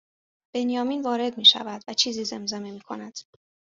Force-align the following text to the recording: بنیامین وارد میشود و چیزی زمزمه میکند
بنیامین 0.53 1.01
وارد 1.01 1.37
میشود 1.37 1.83
و 1.87 1.93
چیزی 1.93 2.25
زمزمه 2.25 2.71
میکند 2.71 3.19